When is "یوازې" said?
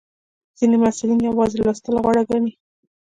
1.27-1.57